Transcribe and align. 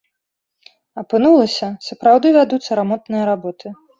Апынулася, 1.01 1.67
сапраўды 1.89 2.27
вядуцца 2.39 2.79
рамонтныя 2.83 3.23
работы. 3.33 3.67